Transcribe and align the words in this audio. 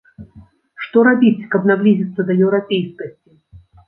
Што 0.85 1.03
рабіць, 1.07 1.47
каб 1.55 1.67
наблізіцца 1.71 2.25
да 2.31 2.37
еўрапейскасці? 2.47 3.37